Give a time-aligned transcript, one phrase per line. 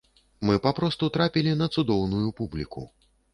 [0.49, 2.85] Мы папросту трапілі на цудоўную публіку.